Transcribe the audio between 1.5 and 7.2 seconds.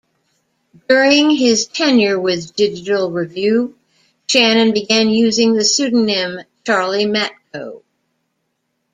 tenure with "Digital Review", Shannon began using the pseudonym "Charlie